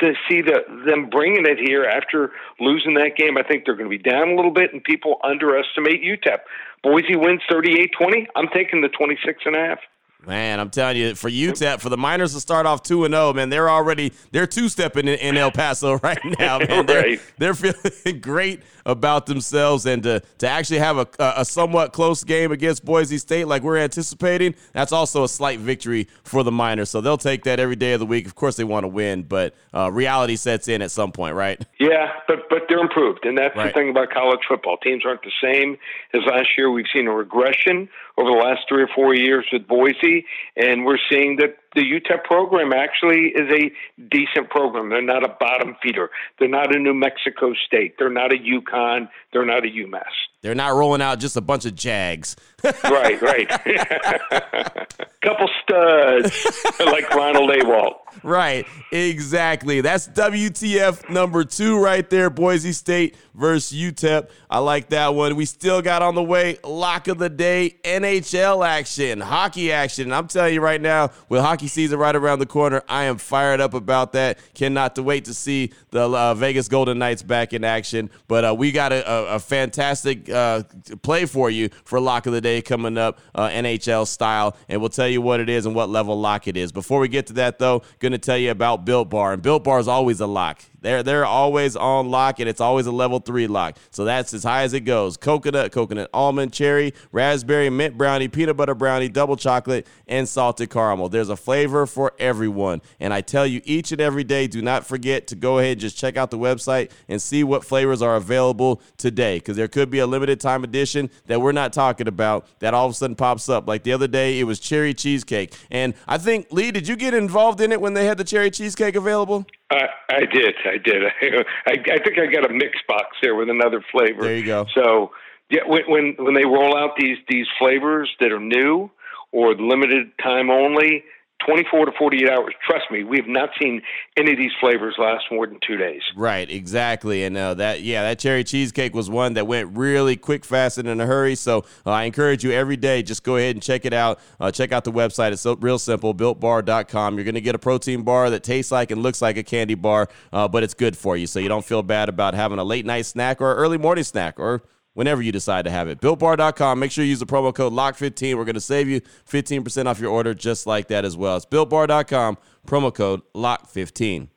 to 0.00 0.12
see 0.28 0.42
the, 0.42 0.60
them 0.86 1.08
bringing 1.08 1.46
it 1.46 1.58
here 1.58 1.84
after 1.84 2.32
losing 2.58 2.94
that 2.94 3.16
game. 3.16 3.38
I 3.38 3.42
think 3.42 3.64
they're 3.64 3.76
going 3.76 3.90
to 3.90 3.96
be 3.96 4.02
down 4.02 4.30
a 4.30 4.34
little 4.34 4.50
bit, 4.50 4.72
and 4.72 4.82
people 4.82 5.18
underestimate 5.22 6.02
UTEP. 6.02 6.38
Boise 6.82 7.16
wins 7.16 7.40
38-20. 7.50 8.26
I'm 8.34 8.48
taking 8.52 8.80
the 8.80 8.88
26 8.88 9.42
and 9.46 9.56
a 9.56 9.58
half. 9.58 9.78
Man, 10.26 10.60
I'm 10.60 10.70
telling 10.70 10.96
you, 10.96 11.14
for 11.14 11.28
UTEP, 11.30 11.80
for 11.80 11.88
the 11.88 11.96
Miners 11.96 12.32
to 12.34 12.40
start 12.40 12.66
off 12.66 12.82
two 12.82 13.04
and 13.04 13.12
zero, 13.14 13.32
man, 13.32 13.50
they're 13.50 13.68
already 13.68 14.12
they're 14.30 14.46
two 14.46 14.68
stepping 14.68 15.06
in, 15.08 15.18
in, 15.18 15.36
El 15.36 15.50
Paso 15.50 15.98
right 16.02 16.18
now, 16.38 16.58
man. 16.68 16.86
They're, 16.86 17.02
right. 17.02 17.20
they're 17.38 17.54
feeling 17.54 18.20
great 18.20 18.62
about 18.86 19.26
themselves, 19.26 19.86
and 19.86 20.02
to 20.02 20.20
to 20.38 20.48
actually 20.48 20.78
have 20.78 20.98
a, 20.98 21.06
a 21.18 21.44
somewhat 21.44 21.92
close 21.92 22.24
game 22.24 22.52
against 22.52 22.84
Boise 22.84 23.18
State, 23.18 23.46
like 23.46 23.62
we're 23.62 23.78
anticipating, 23.78 24.54
that's 24.72 24.92
also 24.92 25.24
a 25.24 25.28
slight 25.28 25.58
victory 25.60 26.08
for 26.22 26.42
the 26.42 26.52
Miners. 26.52 26.90
So 26.90 27.00
they'll 27.00 27.18
take 27.18 27.44
that 27.44 27.60
every 27.60 27.76
day 27.76 27.92
of 27.92 28.00
the 28.00 28.06
week. 28.06 28.26
Of 28.26 28.34
course, 28.34 28.56
they 28.56 28.64
want 28.64 28.84
to 28.84 28.88
win, 28.88 29.22
but 29.24 29.54
uh, 29.74 29.90
reality 29.90 30.36
sets 30.36 30.68
in 30.68 30.82
at 30.82 30.90
some 30.90 31.12
point, 31.12 31.34
right? 31.34 31.62
Yeah, 31.78 32.12
but 32.28 32.48
but 32.48 32.62
they're 32.68 32.78
improved, 32.80 33.24
and 33.26 33.36
that's 33.36 33.54
Right. 33.56 33.66
the 33.66 33.72
thing 33.72 33.90
about 33.90 34.10
college 34.10 34.40
football. 34.48 34.76
Teams 34.78 35.04
aren't 35.06 35.22
the 35.22 35.32
same 35.42 35.76
as 36.12 36.22
last 36.26 36.48
year. 36.56 36.70
We've 36.70 36.86
seen 36.92 37.06
a 37.06 37.12
regression 37.12 37.88
over 38.16 38.30
the 38.30 38.36
last 38.36 38.62
three 38.68 38.82
or 38.82 38.88
four 38.94 39.14
years 39.14 39.44
with 39.52 39.66
Boise, 39.66 40.24
and 40.56 40.84
we're 40.84 40.98
seeing 41.10 41.36
that 41.36 41.56
the 41.74 41.82
UTEP 41.82 42.24
program 42.24 42.72
actually 42.72 43.32
is 43.34 43.50
a 43.50 43.70
decent 44.10 44.50
program. 44.50 44.88
They're 44.88 45.02
not 45.02 45.24
a 45.24 45.28
bottom 45.28 45.76
feeder. 45.82 46.10
They're 46.38 46.48
not 46.48 46.74
a 46.74 46.78
New 46.78 46.94
Mexico 46.94 47.52
State. 47.66 47.96
They're 47.98 48.10
not 48.10 48.32
a 48.32 48.36
UConn. 48.36 49.08
They're 49.32 49.44
not 49.44 49.64
a 49.64 49.68
UMass. 49.68 50.02
They're 50.44 50.54
not 50.54 50.74
rolling 50.74 51.00
out 51.00 51.20
just 51.20 51.38
a 51.38 51.40
bunch 51.40 51.64
of 51.64 51.74
Jags. 51.74 52.36
right, 52.84 53.20
right. 53.22 53.48
Couple 55.22 55.48
studs 55.62 56.46
like 56.80 57.08
Ronald 57.14 57.50
Awatt. 57.50 58.22
Right, 58.22 58.66
exactly. 58.92 59.80
That's 59.80 60.06
WTF 60.08 61.08
number 61.08 61.44
two 61.44 61.82
right 61.82 62.08
there. 62.10 62.28
Boise 62.28 62.72
State 62.72 63.16
versus 63.34 63.76
UTEP. 63.76 64.28
I 64.50 64.58
like 64.58 64.90
that 64.90 65.14
one. 65.14 65.34
We 65.34 65.46
still 65.46 65.80
got 65.80 66.02
on 66.02 66.14
the 66.14 66.22
way 66.22 66.58
lock 66.62 67.08
of 67.08 67.16
the 67.16 67.30
day 67.30 67.78
NHL 67.82 68.66
action, 68.66 69.20
hockey 69.20 69.72
action. 69.72 70.12
I'm 70.12 70.28
telling 70.28 70.52
you 70.52 70.60
right 70.60 70.80
now, 70.80 71.10
with 71.30 71.40
hockey 71.40 71.63
season 71.68 71.98
right 71.98 72.14
around 72.14 72.38
the 72.38 72.46
corner, 72.46 72.82
I 72.88 73.04
am 73.04 73.18
fired 73.18 73.60
up 73.60 73.74
about 73.74 74.12
that. 74.12 74.38
Cannot 74.54 74.94
to 74.96 75.02
wait 75.02 75.24
to 75.26 75.34
see 75.34 75.72
the 75.90 76.08
uh, 76.08 76.34
Vegas 76.34 76.68
Golden 76.68 76.98
Knights 76.98 77.22
back 77.22 77.52
in 77.52 77.64
action. 77.64 78.10
But 78.28 78.44
uh, 78.44 78.54
we 78.54 78.72
got 78.72 78.92
a, 78.92 79.10
a, 79.10 79.24
a 79.36 79.38
fantastic 79.38 80.28
uh, 80.28 80.62
play 81.02 81.26
for 81.26 81.50
you 81.50 81.70
for 81.84 82.00
lock 82.00 82.26
of 82.26 82.32
the 82.32 82.40
day 82.40 82.62
coming 82.62 82.98
up, 82.98 83.18
uh, 83.34 83.48
NHL 83.48 84.06
style, 84.06 84.56
and 84.68 84.80
we'll 84.80 84.90
tell 84.90 85.08
you 85.08 85.20
what 85.20 85.40
it 85.40 85.48
is 85.48 85.66
and 85.66 85.74
what 85.74 85.88
level 85.88 86.18
lock 86.18 86.48
it 86.48 86.56
is. 86.56 86.72
Before 86.72 87.00
we 87.00 87.08
get 87.08 87.26
to 87.28 87.32
that, 87.34 87.58
though, 87.58 87.82
going 87.98 88.12
to 88.12 88.18
tell 88.18 88.38
you 88.38 88.50
about 88.50 88.84
Built 88.84 89.10
Bar, 89.10 89.32
and 89.32 89.42
Built 89.42 89.64
Bar 89.64 89.78
is 89.80 89.88
always 89.88 90.20
a 90.20 90.26
lock. 90.26 90.62
They're 90.84 91.02
they're 91.02 91.24
always 91.24 91.76
on 91.76 92.10
lock, 92.10 92.40
and 92.40 92.48
it's 92.48 92.60
always 92.60 92.84
a 92.84 92.92
level 92.92 93.18
three 93.18 93.46
lock. 93.46 93.78
So 93.90 94.04
that's 94.04 94.34
as 94.34 94.42
high 94.42 94.64
as 94.64 94.74
it 94.74 94.80
goes: 94.80 95.16
coconut, 95.16 95.72
coconut 95.72 96.10
almond, 96.12 96.52
cherry, 96.52 96.92
raspberry, 97.10 97.70
mint 97.70 97.96
brownie, 97.96 98.28
peanut 98.28 98.58
butter 98.58 98.74
brownie, 98.74 99.08
double 99.08 99.36
chocolate, 99.36 99.86
and 100.06 100.28
salted 100.28 100.68
caramel. 100.68 101.08
There's 101.08 101.30
a 101.30 101.36
flavor 101.36 101.53
for 101.86 102.12
everyone, 102.18 102.82
and 102.98 103.14
I 103.14 103.20
tell 103.20 103.46
you 103.46 103.60
each 103.64 103.92
and 103.92 104.00
every 104.00 104.24
day, 104.24 104.46
do 104.46 104.60
not 104.60 104.86
forget 104.86 105.26
to 105.28 105.36
go 105.36 105.58
ahead 105.58 105.72
and 105.72 105.80
just 105.80 105.96
check 105.96 106.16
out 106.16 106.30
the 106.30 106.38
website 106.38 106.90
and 107.08 107.22
see 107.22 107.44
what 107.44 107.64
flavors 107.64 108.02
are 108.02 108.16
available 108.16 108.82
today, 108.96 109.38
because 109.38 109.56
there 109.56 109.68
could 109.68 109.90
be 109.90 110.00
a 110.00 110.06
limited 110.06 110.40
time 110.40 110.64
edition 110.64 111.10
that 111.26 111.40
we're 111.40 111.52
not 111.52 111.72
talking 111.72 112.08
about 112.08 112.46
that 112.58 112.74
all 112.74 112.86
of 112.86 112.92
a 112.92 112.94
sudden 112.94 113.16
pops 113.16 113.48
up. 113.48 113.68
Like 113.68 113.84
the 113.84 113.92
other 113.92 114.08
day, 114.08 114.40
it 114.40 114.44
was 114.44 114.58
cherry 114.58 114.94
cheesecake, 114.94 115.54
and 115.70 115.94
I 116.08 116.18
think 116.18 116.48
Lee, 116.50 116.70
did 116.70 116.88
you 116.88 116.96
get 116.96 117.14
involved 117.14 117.60
in 117.60 117.72
it 117.72 117.80
when 117.80 117.94
they 117.94 118.06
had 118.06 118.18
the 118.18 118.24
cherry 118.24 118.50
cheesecake 118.50 118.96
available? 118.96 119.46
I, 119.70 119.86
I 120.10 120.20
did. 120.20 120.54
I 120.64 120.78
did. 120.78 121.02
I, 121.66 121.72
I 121.72 121.98
think 121.98 122.18
I 122.18 122.26
got 122.26 122.50
a 122.50 122.52
mix 122.52 122.78
box 122.88 123.16
there 123.22 123.34
with 123.34 123.48
another 123.48 123.84
flavor. 123.92 124.22
There 124.22 124.36
you 124.36 124.44
go. 124.44 124.66
So 124.74 125.12
yeah, 125.50 125.60
when 125.66 125.82
when 125.88 126.14
when 126.18 126.34
they 126.34 126.44
roll 126.44 126.76
out 126.76 126.96
these 126.96 127.18
these 127.28 127.46
flavors 127.58 128.10
that 128.20 128.32
are 128.32 128.40
new 128.40 128.90
or 129.32 129.54
limited 129.54 130.16
time 130.22 130.50
only, 130.50 131.04
twenty 131.46 131.64
four 131.70 131.86
to 131.86 131.92
forty 131.98 132.24
eight 132.24 132.30
hours. 132.30 132.54
Trust 132.66 132.90
me, 132.90 133.04
we 133.04 133.16
have 133.16 133.26
not 133.26 133.50
seen 133.60 133.82
any 134.16 134.32
of 134.32 134.38
these 134.38 134.52
flavors 134.60 134.96
last 134.98 135.24
more 135.30 135.46
than 135.46 135.58
two 135.66 135.76
days. 135.76 136.02
Right, 136.16 136.48
exactly, 136.50 137.24
and 137.24 137.36
uh, 137.36 137.54
that 137.54 137.82
yeah, 137.82 138.02
that 138.02 138.18
cherry 138.18 138.44
cheesecake 138.44 138.94
was 138.94 139.10
one 139.10 139.34
that 139.34 139.46
went 139.46 139.76
really 139.76 140.16
quick, 140.16 140.44
fast, 140.44 140.78
and 140.78 140.88
in 140.88 141.00
a 141.00 141.06
hurry. 141.06 141.34
So 141.34 141.64
uh, 141.86 141.90
I 141.90 142.04
encourage 142.04 142.44
you 142.44 142.52
every 142.52 142.76
day, 142.76 143.02
just 143.02 143.22
go 143.22 143.36
ahead 143.36 143.56
and 143.56 143.62
check 143.62 143.84
it 143.84 143.92
out. 143.92 144.20
Uh, 144.40 144.50
check 144.50 144.72
out 144.72 144.84
the 144.84 144.92
website; 144.92 145.32
it's 145.32 145.46
real 145.62 145.78
simple, 145.78 146.14
BuiltBar.com. 146.14 147.14
You're 147.16 147.24
going 147.24 147.34
to 147.34 147.40
get 147.40 147.54
a 147.54 147.58
protein 147.58 148.02
bar 148.02 148.30
that 148.30 148.42
tastes 148.42 148.72
like 148.72 148.90
and 148.90 149.02
looks 149.02 149.20
like 149.22 149.36
a 149.36 149.42
candy 149.42 149.74
bar, 149.74 150.08
uh, 150.32 150.48
but 150.48 150.62
it's 150.62 150.74
good 150.74 150.96
for 150.96 151.16
you, 151.16 151.26
so 151.26 151.38
you 151.38 151.48
don't 151.48 151.64
feel 151.64 151.82
bad 151.82 152.08
about 152.08 152.34
having 152.34 152.58
a 152.58 152.64
late 152.64 152.86
night 152.86 153.06
snack 153.06 153.40
or 153.40 153.54
early 153.54 153.78
morning 153.78 154.04
snack 154.04 154.38
or 154.38 154.62
whenever 154.94 155.22
you 155.22 155.30
decide 155.30 155.64
to 155.66 155.70
have 155.70 155.88
it. 155.88 156.00
BuiltBar.com. 156.00 156.78
Make 156.78 156.90
sure 156.90 157.04
you 157.04 157.10
use 157.10 157.20
the 157.20 157.26
promo 157.26 157.54
code 157.54 157.72
LOCK15. 157.72 158.36
We're 158.36 158.44
going 158.44 158.54
to 158.54 158.60
save 158.60 158.88
you 158.88 159.00
15% 159.28 159.86
off 159.86 160.00
your 160.00 160.10
order 160.10 160.34
just 160.34 160.66
like 160.66 160.88
that 160.88 161.04
as 161.04 161.16
well. 161.16 161.36
It's 161.36 161.46
BuiltBar.com, 161.46 162.38
promo 162.66 162.94
code 162.94 163.20
LOCK15. 163.34 164.28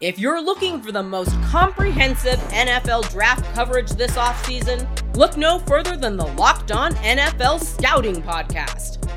If 0.00 0.18
you're 0.18 0.42
looking 0.42 0.82
for 0.82 0.92
the 0.92 1.02
most 1.02 1.30
comprehensive 1.44 2.38
NFL 2.50 3.10
draft 3.10 3.44
coverage 3.54 3.90
this 3.92 4.16
offseason, 4.16 4.86
look 5.16 5.36
no 5.36 5.60
further 5.60 5.96
than 5.96 6.16
the 6.16 6.26
Locked 6.26 6.72
On 6.72 6.92
NFL 6.96 7.62
Scouting 7.62 8.20
Podcast. 8.20 9.03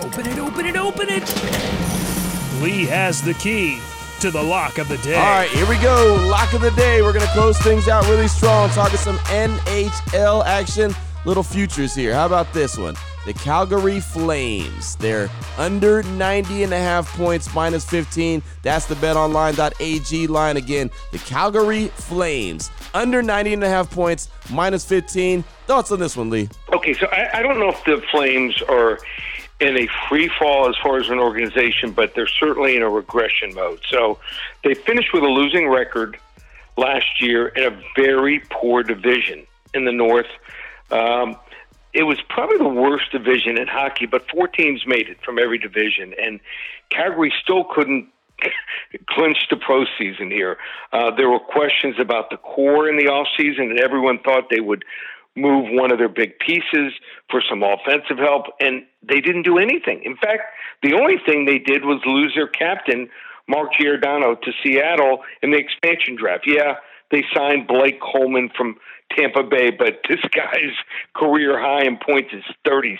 Open 0.00 0.26
it, 0.26 0.38
open 0.38 0.66
it, 0.66 0.76
open 0.76 1.06
it. 1.10 1.22
Lee 2.62 2.86
has 2.86 3.20
the 3.20 3.34
key 3.34 3.78
to 4.20 4.30
the 4.30 4.42
lock 4.42 4.78
of 4.78 4.88
the 4.88 4.96
day. 4.98 5.16
All 5.16 5.22
right, 5.22 5.50
here 5.50 5.68
we 5.68 5.76
go. 5.78 6.16
Lock 6.30 6.54
of 6.54 6.60
the 6.62 6.70
day. 6.70 7.02
We're 7.02 7.12
going 7.12 7.26
to 7.26 7.32
close 7.32 7.58
things 7.58 7.88
out 7.88 8.08
really 8.08 8.28
strong, 8.28 8.70
talking 8.70 8.96
some 8.96 9.16
NHL 9.18 10.44
action. 10.46 10.94
Little 11.24 11.42
futures 11.42 11.94
here. 11.94 12.14
How 12.14 12.26
about 12.26 12.52
this 12.52 12.78
one? 12.78 12.94
The 13.26 13.32
Calgary 13.34 14.00
Flames. 14.00 14.96
They're 14.96 15.28
under 15.58 16.02
90 16.02 16.64
and 16.64 16.72
a 16.72 16.78
half 16.78 17.06
points, 17.16 17.52
minus 17.54 17.84
15. 17.84 18.42
That's 18.62 18.86
the 18.86 18.94
betonline.ag 18.96 20.26
line 20.26 20.56
again. 20.56 20.90
The 21.12 21.18
Calgary 21.18 21.88
Flames, 21.88 22.70
under 22.94 23.22
90 23.22 23.54
and 23.54 23.64
a 23.64 23.68
half 23.68 23.90
points, 23.90 24.30
minus 24.50 24.84
15. 24.84 25.44
Thoughts 25.66 25.92
on 25.92 26.00
this 26.00 26.16
one, 26.16 26.30
Lee? 26.30 26.48
Okay, 26.72 26.94
so 26.94 27.06
I, 27.12 27.38
I 27.38 27.42
don't 27.42 27.60
know 27.60 27.68
if 27.68 27.84
the 27.84 28.02
Flames 28.10 28.60
are 28.62 28.98
in 29.62 29.78
a 29.78 29.88
free 30.08 30.28
fall 30.40 30.68
as 30.68 30.74
far 30.82 30.98
as 30.98 31.08
an 31.08 31.20
organization, 31.20 31.92
but 31.92 32.14
they're 32.14 32.26
certainly 32.26 32.76
in 32.76 32.82
a 32.82 32.90
regression 32.90 33.54
mode. 33.54 33.80
So 33.88 34.18
they 34.64 34.74
finished 34.74 35.12
with 35.14 35.22
a 35.22 35.28
losing 35.28 35.68
record 35.68 36.18
last 36.76 37.20
year 37.20 37.48
in 37.48 37.72
a 37.72 37.82
very 37.94 38.42
poor 38.50 38.82
division 38.82 39.46
in 39.72 39.84
the 39.84 39.92
North. 39.92 40.26
Um, 40.90 41.36
it 41.92 42.02
was 42.02 42.18
probably 42.28 42.58
the 42.58 42.68
worst 42.68 43.12
division 43.12 43.56
in 43.56 43.68
hockey, 43.68 44.06
but 44.06 44.28
four 44.28 44.48
teams 44.48 44.84
made 44.84 45.08
it 45.08 45.18
from 45.24 45.38
every 45.38 45.58
division, 45.58 46.12
and 46.20 46.40
Calgary 46.90 47.32
still 47.40 47.64
couldn't 47.64 48.08
clinch 49.10 49.46
the 49.48 49.56
postseason 49.56 50.32
here. 50.32 50.58
Uh, 50.92 51.14
there 51.14 51.30
were 51.30 51.38
questions 51.38 51.96
about 52.00 52.30
the 52.30 52.36
core 52.36 52.88
in 52.88 52.96
the 52.96 53.04
offseason, 53.04 53.70
and 53.70 53.78
everyone 53.78 54.18
thought 54.18 54.48
they 54.50 54.60
would 54.60 54.84
move 55.36 55.66
one 55.70 55.90
of 55.92 55.98
their 55.98 56.08
big 56.08 56.38
pieces 56.38 56.92
for 57.30 57.42
some 57.48 57.62
offensive 57.62 58.18
help, 58.18 58.46
and 58.60 58.84
they 59.02 59.20
didn't 59.20 59.44
do 59.44 59.58
anything. 59.58 60.02
In 60.04 60.16
fact, 60.16 60.42
the 60.82 60.94
only 60.94 61.16
thing 61.24 61.44
they 61.44 61.58
did 61.58 61.84
was 61.84 62.00
lose 62.04 62.32
their 62.34 62.48
captain, 62.48 63.08
Mark 63.48 63.70
Giordano, 63.80 64.34
to 64.34 64.52
Seattle 64.62 65.20
in 65.42 65.50
the 65.50 65.58
expansion 65.58 66.16
draft. 66.16 66.44
Yeah, 66.46 66.76
they 67.10 67.24
signed 67.34 67.66
Blake 67.66 68.00
Coleman 68.00 68.50
from 68.56 68.76
Tampa 69.16 69.42
Bay, 69.42 69.70
but 69.70 70.00
this 70.08 70.20
guy's 70.34 70.74
career 71.14 71.58
high 71.60 71.84
in 71.84 71.98
points 71.98 72.30
is 72.32 72.44
36. 72.66 72.98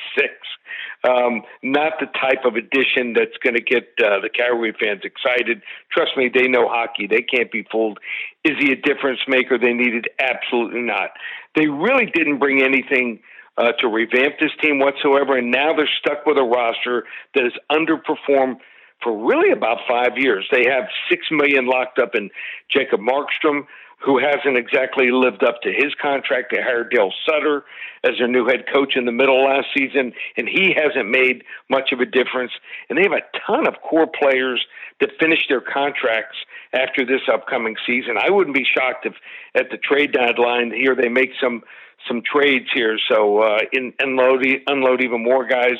Um, 1.08 1.42
not 1.64 1.94
the 1.98 2.06
type 2.06 2.44
of 2.44 2.54
addition 2.54 3.12
that's 3.12 3.36
going 3.42 3.56
to 3.56 3.60
get 3.62 3.88
uh, 3.98 4.20
the 4.20 4.30
Calgary 4.32 4.72
fans 4.78 5.02
excited. 5.02 5.62
Trust 5.90 6.12
me, 6.16 6.30
they 6.32 6.46
know 6.46 6.68
hockey. 6.68 7.08
They 7.08 7.22
can't 7.22 7.50
be 7.50 7.66
fooled. 7.72 7.98
Is 8.44 8.52
he 8.60 8.70
a 8.70 8.76
difference 8.76 9.18
maker? 9.26 9.58
They 9.58 9.72
needed 9.72 10.08
absolutely 10.20 10.82
not. 10.82 11.10
They 11.54 11.66
really 11.66 12.06
didn't 12.06 12.38
bring 12.38 12.62
anything 12.62 13.20
uh, 13.58 13.72
to 13.80 13.88
revamp 13.88 14.36
this 14.40 14.52
team 14.60 14.78
whatsoever, 14.78 15.36
and 15.36 15.50
now 15.50 15.72
they're 15.74 15.88
stuck 15.98 16.24
with 16.24 16.38
a 16.38 16.42
roster 16.42 17.04
that 17.34 17.44
has 17.44 17.52
underperformed 17.70 18.56
for 19.02 19.26
really 19.26 19.52
about 19.52 19.78
five 19.88 20.16
years. 20.16 20.46
They 20.50 20.64
have 20.70 20.84
six 21.10 21.26
million 21.30 21.66
locked 21.66 21.98
up 21.98 22.14
in 22.14 22.30
Jacob 22.70 23.00
Markstrom, 23.00 23.66
who 24.04 24.18
hasn't 24.18 24.56
exactly 24.56 25.10
lived 25.10 25.44
up 25.44 25.62
to 25.62 25.72
his 25.72 25.94
contract. 26.00 26.52
They 26.52 26.60
hired 26.60 26.90
Dale 26.90 27.12
Sutter 27.26 27.64
as 28.04 28.12
their 28.18 28.28
new 28.28 28.46
head 28.46 28.64
coach 28.72 28.96
in 28.96 29.04
the 29.04 29.12
middle 29.12 29.44
last 29.44 29.68
season, 29.76 30.12
and 30.36 30.48
he 30.48 30.74
hasn't 30.76 31.08
made 31.08 31.44
much 31.70 31.92
of 31.92 32.00
a 32.00 32.06
difference. 32.06 32.52
And 32.88 32.98
they 32.98 33.02
have 33.02 33.12
a 33.12 33.22
ton 33.46 33.66
of 33.66 33.74
core 33.80 34.08
players 34.08 34.64
that 35.00 35.10
finish 35.20 35.46
their 35.48 35.60
contracts 35.60 36.36
after 36.72 37.04
this 37.04 37.22
upcoming 37.32 37.76
season. 37.86 38.16
I 38.20 38.30
wouldn't 38.30 38.56
be 38.56 38.64
shocked 38.64 39.06
if 39.06 39.14
at 39.54 39.70
the 39.70 39.76
trade 39.76 40.12
deadline 40.12 40.72
here 40.72 40.96
they 40.96 41.08
make 41.08 41.30
some 41.40 41.62
some 42.08 42.20
trades 42.20 42.66
here, 42.74 42.98
so 43.08 43.38
uh, 43.42 43.58
in, 43.72 43.92
unload 44.00 44.44
unload 44.66 45.04
even 45.04 45.22
more 45.22 45.46
guys, 45.46 45.78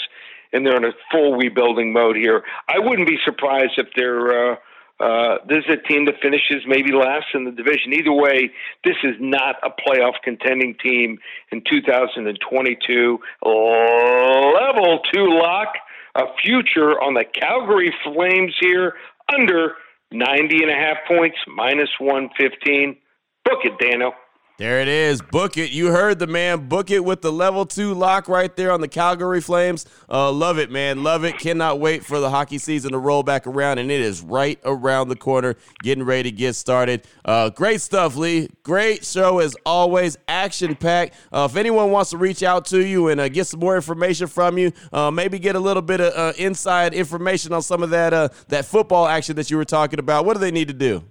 and 0.53 0.65
they're 0.65 0.77
in 0.77 0.85
a 0.85 0.93
full 1.11 1.37
rebuilding 1.37 1.93
mode 1.93 2.17
here. 2.17 2.45
I 2.69 2.79
wouldn't 2.79 3.09
be 3.09 3.19
surprised 3.25 3.73
if 3.77 3.89
they're 3.97 4.53
uh, 4.53 4.57
uh, 5.03 5.39
this 5.49 5.65
is 5.69 5.79
a 5.83 5.89
team 5.89 6.05
that 6.05 6.15
finishes 6.23 6.63
maybe 6.65 6.93
last 6.93 7.27
in 7.35 7.45
the 7.45 7.51
division. 7.51 7.93
Either 7.93 8.13
way, 8.13 8.53
this 8.85 8.95
is 9.03 9.17
not 9.19 9.57
a 9.65 9.71
playoff 9.71 10.15
contending 10.23 10.77
team 10.81 11.19
in 11.51 11.61
2022. 11.69 13.19
Level 13.45 15.01
two 15.13 15.27
lock, 15.27 15.75
a 16.15 16.27
future 16.45 17.01
on 17.03 17.15
the 17.15 17.25
Calgary 17.25 17.93
Flames 18.05 18.55
here 18.61 18.95
under 19.35 19.75
90 20.13 20.63
and 20.63 20.71
a 20.71 20.75
half 20.75 20.99
points, 21.09 21.39
minus 21.49 21.91
115. 21.99 22.97
Book 23.45 23.59
it, 23.65 23.79
Dano. 23.81 24.13
There 24.59 24.81
it 24.81 24.87
is. 24.87 25.21
Book 25.21 25.57
it. 25.57 25.73
You 25.73 25.87
heard 25.87 26.19
the 26.19 26.27
man. 26.27 26.69
Book 26.69 26.91
it 26.91 27.05
with 27.05 27.21
the 27.23 27.33
level 27.33 27.67
two 27.67 27.95
lock 27.95 28.29
right 28.29 28.55
there 28.55 28.71
on 28.71 28.81
the 28.81 28.87
Calgary 28.87 29.41
Flames. 29.41 29.87
Uh, 30.09 30.31
love 30.31 30.59
it, 30.59 30.71
man. 30.71 31.03
Love 31.03 31.25
it. 31.25 31.39
Cannot 31.39 31.81
wait 31.81 32.05
for 32.05 32.21
the 32.21 32.31
hockey 32.31 32.59
season 32.59 32.93
to 32.93 32.99
roll 32.99 33.23
back 33.23 33.47
around, 33.47 33.79
and 33.79 33.91
it 33.91 34.01
is 34.01 34.21
right 34.21 34.61
around 34.65 35.09
the 35.09 35.17
corner. 35.17 35.57
Getting 35.83 36.05
ready 36.05 36.31
to 36.31 36.37
get 36.37 36.55
started. 36.55 37.07
Uh, 37.25 37.49
great 37.49 37.81
stuff, 37.81 38.15
Lee. 38.15 38.51
Great 38.63 39.05
show 39.05 39.39
as 39.41 39.57
always. 39.67 40.17
Action 40.29 40.77
packed. 40.77 41.15
Uh, 41.33 41.49
if 41.51 41.57
anyone 41.57 41.91
wants 41.91 42.11
to 42.11 42.19
reach 42.19 42.43
out 42.43 42.67
to 42.67 42.87
you 42.87 43.09
and 43.09 43.21
uh, 43.21 43.29
get 43.29 43.47
some 43.47 43.59
more 43.59 43.75
information 43.75 44.27
from 44.27 44.59
you, 44.59 44.71
uh, 44.93 45.11
maybe 45.11 45.39
get 45.39 45.57
a 45.57 45.61
little 45.61 45.83
bit 45.83 46.01
of 46.01 46.13
uh, 46.15 46.33
inside 46.39 46.95
information 46.95 47.53
on 47.53 47.63
some 47.63 47.83
of 47.83 47.91
that 47.91 48.13
that 48.49 48.65
football 48.67 49.09
action 49.09 49.35
that 49.35 49.51
you 49.51 49.57
were 49.57 49.65
talking 49.65 49.99
about, 49.99 50.27
what 50.27 50.35
do 50.35 50.41
they 50.41 50.51
need 50.53 50.69
to 50.69 50.75
do? 50.75 51.03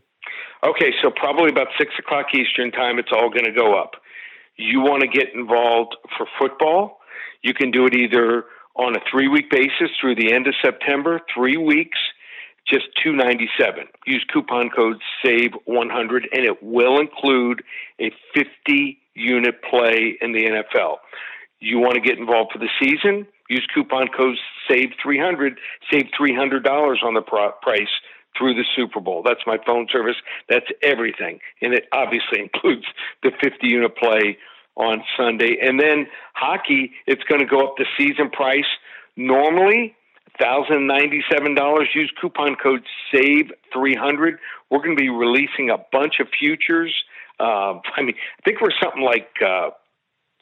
Okay, 0.63 0.93
so 1.01 1.09
probably 1.09 1.49
about 1.49 1.67
six 1.77 1.91
o'clock 1.97 2.27
Eastern 2.35 2.71
time, 2.71 2.99
it's 2.99 3.09
all 3.11 3.29
going 3.29 3.45
to 3.45 3.51
go 3.51 3.79
up. 3.79 3.93
You 4.57 4.81
want 4.81 5.01
to 5.01 5.07
get 5.07 5.33
involved 5.33 5.95
for 6.17 6.27
football? 6.39 6.99
You 7.41 7.53
can 7.53 7.71
do 7.71 7.87
it 7.87 7.95
either 7.95 8.45
on 8.75 8.95
a 8.95 8.99
three 9.09 9.27
week 9.27 9.49
basis 9.49 9.89
through 9.99 10.15
the 10.15 10.31
end 10.31 10.47
of 10.47 10.53
September, 10.63 11.19
three 11.33 11.57
weeks, 11.57 11.97
just 12.67 12.85
two 13.03 13.13
ninety 13.13 13.49
seven. 13.59 13.85
Use 14.05 14.23
coupon 14.31 14.69
code 14.69 14.97
SAVE 15.25 15.51
one 15.65 15.89
hundred, 15.89 16.27
and 16.31 16.45
it 16.45 16.61
will 16.61 16.99
include 16.99 17.63
a 17.99 18.11
fifty 18.35 18.99
unit 19.15 19.55
play 19.67 20.17
in 20.21 20.31
the 20.31 20.43
NFL. 20.43 20.97
You 21.59 21.79
want 21.79 21.95
to 21.95 22.01
get 22.01 22.19
involved 22.19 22.51
for 22.53 22.59
the 22.59 22.69
season? 22.79 23.25
Use 23.49 23.65
coupon 23.73 24.09
code 24.15 24.35
SAVE 24.69 24.91
three 25.01 25.19
hundred. 25.19 25.59
Save 25.91 26.05
three 26.15 26.35
hundred 26.35 26.63
dollars 26.63 27.01
on 27.03 27.15
the 27.15 27.21
price 27.21 27.89
through 28.37 28.55
the 28.55 28.65
Super 28.75 28.99
Bowl. 28.99 29.23
That's 29.23 29.41
my 29.45 29.57
phone 29.65 29.87
service. 29.91 30.15
That's 30.49 30.67
everything. 30.81 31.39
And 31.61 31.73
it 31.73 31.85
obviously 31.91 32.39
includes 32.53 32.85
the 33.23 33.31
50 33.41 33.67
unit 33.67 33.95
play 33.97 34.37
on 34.75 35.03
Sunday. 35.17 35.57
And 35.61 35.79
then 35.79 36.07
hockey, 36.33 36.93
it's 37.07 37.23
going 37.23 37.41
to 37.41 37.47
go 37.47 37.65
up 37.65 37.75
the 37.77 37.85
season 37.97 38.29
price. 38.29 38.65
Normally, 39.17 39.95
$1,097. 40.39 41.85
Use 41.93 42.11
coupon 42.19 42.55
code 42.55 42.83
SAVE300. 43.13 44.37
We're 44.69 44.79
going 44.79 44.95
to 44.95 45.01
be 45.01 45.09
releasing 45.09 45.69
a 45.69 45.77
bunch 45.91 46.19
of 46.19 46.27
futures. 46.37 46.93
Uh, 47.39 47.79
I 47.95 48.01
mean, 48.01 48.15
I 48.15 48.41
think 48.43 48.61
we're 48.61 48.69
something 48.81 49.03
like 49.03 49.29
uh, 49.45 49.71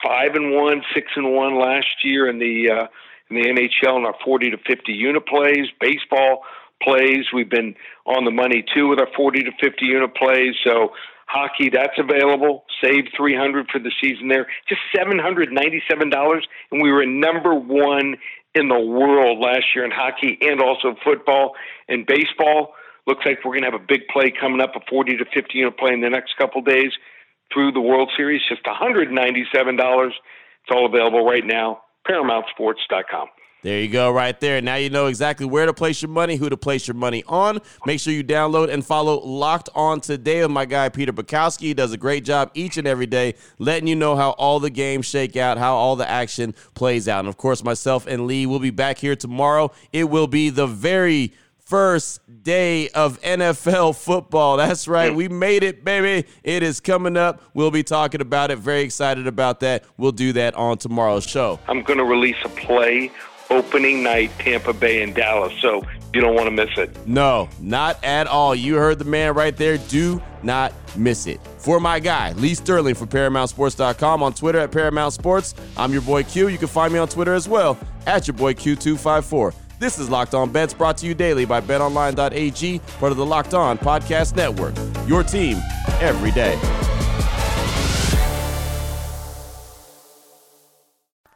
five 0.03 0.35
and 0.35 0.53
one, 0.53 0.83
six 0.93 1.07
and 1.15 1.33
one 1.33 1.59
last 1.59 2.03
year 2.03 2.29
in 2.29 2.39
the 2.39 2.69
uh, 2.71 2.87
in 3.29 3.35
the 3.35 3.47
NHL 3.47 3.97
in 3.97 4.05
our 4.05 4.15
40 4.23 4.51
to 4.51 4.57
50 4.57 4.91
unit 4.91 5.25
plays. 5.27 5.67
Baseball, 5.79 6.43
plays. 6.81 7.25
We've 7.33 7.49
been 7.49 7.75
on 8.05 8.25
the 8.25 8.31
money 8.31 8.63
too 8.73 8.87
with 8.87 8.99
our 8.99 9.09
40 9.15 9.43
to 9.43 9.51
50 9.61 9.85
unit 9.85 10.15
plays. 10.15 10.55
So 10.63 10.89
hockey, 11.27 11.69
that's 11.69 11.97
available. 11.97 12.65
Save 12.81 13.05
300 13.15 13.67
for 13.71 13.79
the 13.79 13.91
season 14.01 14.27
there. 14.27 14.47
Just 14.67 14.81
$797. 14.95 16.41
And 16.71 16.81
we 16.81 16.91
were 16.91 17.05
number 17.05 17.53
one 17.53 18.17
in 18.55 18.67
the 18.67 18.79
world 18.79 19.39
last 19.39 19.65
year 19.75 19.85
in 19.85 19.91
hockey 19.91 20.37
and 20.41 20.61
also 20.61 20.95
football 21.03 21.53
and 21.87 22.05
baseball. 22.05 22.73
Looks 23.05 23.25
like 23.25 23.39
we're 23.45 23.53
going 23.53 23.63
to 23.63 23.71
have 23.71 23.81
a 23.81 23.85
big 23.87 24.07
play 24.11 24.31
coming 24.31 24.61
up, 24.61 24.75
a 24.75 24.79
40 24.89 25.17
to 25.17 25.25
50 25.25 25.57
unit 25.57 25.77
play 25.77 25.93
in 25.93 26.01
the 26.01 26.09
next 26.09 26.35
couple 26.37 26.61
days 26.61 26.91
through 27.53 27.71
the 27.71 27.81
World 27.81 28.11
Series. 28.15 28.41
Just 28.47 28.63
$197. 28.63 30.07
It's 30.07 30.17
all 30.71 30.85
available 30.85 31.25
right 31.25 31.45
now. 31.45 31.81
ParamountSports.com. 32.07 33.27
There 33.61 33.81
you 33.81 33.89
go, 33.89 34.09
right 34.09 34.39
there. 34.39 34.61
Now 34.61 34.75
you 34.75 34.89
know 34.89 35.07
exactly 35.07 35.45
where 35.45 35.65
to 35.65 35.73
place 35.73 36.01
your 36.01 36.09
money, 36.09 36.37
who 36.37 36.47
to 36.47 36.55
place 36.55 36.87
your 36.87 36.95
money 36.95 37.25
on. 37.27 37.59
Make 37.85 37.99
sure 37.99 38.13
you 38.13 38.23
download 38.23 38.69
and 38.71 38.85
follow 38.85 39.19
Locked 39.19 39.67
On 39.75 39.99
Today 39.99 40.41
with 40.41 40.51
my 40.51 40.63
guy 40.63 40.87
Peter 40.87 41.11
Bukowski. 41.11 41.63
He 41.63 41.73
does 41.73 41.91
a 41.91 41.97
great 41.97 42.23
job 42.23 42.51
each 42.53 42.77
and 42.77 42.87
every 42.87 43.05
day 43.05 43.35
letting 43.57 43.87
you 43.87 43.97
know 43.97 44.15
how 44.15 44.29
all 44.31 44.61
the 44.61 44.69
games 44.69 45.07
shake 45.07 45.35
out, 45.35 45.57
how 45.57 45.75
all 45.75 45.97
the 45.97 46.09
action 46.09 46.55
plays 46.73 47.09
out. 47.09 47.19
And 47.19 47.27
of 47.27 47.35
course, 47.35 47.61
myself 47.61 48.07
and 48.07 48.27
Lee 48.27 48.45
will 48.45 48.59
be 48.59 48.69
back 48.69 48.97
here 48.97 49.17
tomorrow. 49.17 49.73
It 49.91 50.09
will 50.09 50.27
be 50.27 50.49
the 50.49 50.67
very 50.67 51.33
first 51.57 52.21
day 52.43 52.87
of 52.89 53.21
NFL 53.21 53.97
football. 53.97 54.55
That's 54.55 54.87
right. 54.87 55.13
We 55.13 55.27
made 55.27 55.63
it, 55.63 55.83
baby. 55.83 56.25
It 56.45 56.63
is 56.63 56.79
coming 56.79 57.17
up. 57.17 57.41
We'll 57.53 57.71
be 57.71 57.83
talking 57.83 58.21
about 58.21 58.51
it. 58.51 58.57
Very 58.57 58.83
excited 58.83 59.27
about 59.27 59.59
that. 59.59 59.83
We'll 59.97 60.13
do 60.13 60.31
that 60.33 60.55
on 60.55 60.77
tomorrow's 60.77 61.25
show. 61.25 61.59
I'm 61.67 61.83
going 61.83 61.99
to 61.99 62.05
release 62.05 62.37
a 62.45 62.49
play 62.49 63.11
opening 63.49 64.03
night, 64.03 64.31
Tampa 64.39 64.73
Bay 64.73 65.01
and 65.01 65.13
Dallas. 65.15 65.53
So 65.61 65.83
you 66.13 66.21
don't 66.21 66.35
want 66.35 66.47
to 66.47 66.51
miss 66.51 66.77
it. 66.77 66.95
No, 67.07 67.49
not 67.59 68.03
at 68.03 68.27
all. 68.27 68.55
You 68.55 68.75
heard 68.75 68.99
the 68.99 69.05
man 69.05 69.33
right 69.33 69.55
there. 69.55 69.77
Do 69.77 70.21
not 70.43 70.73
miss 70.95 71.27
it. 71.27 71.39
For 71.57 71.79
my 71.79 71.99
guy, 71.99 72.31
Lee 72.33 72.55
Sterling 72.55 72.95
from 72.95 73.09
ParamountSports.com 73.09 74.23
on 74.23 74.33
Twitter 74.33 74.59
at 74.59 74.71
Paramount 74.71 75.13
Sports. 75.13 75.53
I'm 75.77 75.91
your 75.91 76.01
boy 76.01 76.23
Q. 76.23 76.47
You 76.47 76.57
can 76.57 76.67
find 76.67 76.93
me 76.93 76.99
on 76.99 77.07
Twitter 77.07 77.33
as 77.33 77.47
well 77.47 77.77
at 78.05 78.27
your 78.27 78.35
boy 78.35 78.53
Q254. 78.53 79.53
This 79.79 79.97
is 79.97 80.09
Locked 80.09 80.33
On 80.33 80.51
Bets 80.51 80.73
brought 80.73 80.97
to 80.97 81.05
you 81.07 81.13
daily 81.13 81.45
by 81.45 81.61
BetOnline.ag, 81.61 82.79
part 82.99 83.11
of 83.13 83.17
the 83.17 83.25
Locked 83.25 83.53
On 83.53 83.77
Podcast 83.77 84.35
Network. 84.35 84.75
Your 85.07 85.23
team 85.23 85.57
every 86.01 86.31
day. 86.31 86.59